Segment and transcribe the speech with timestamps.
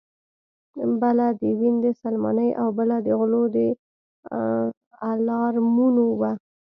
[1.01, 3.57] بله د وین د سلماني او بله د غلو د
[5.11, 6.31] الارمونو وه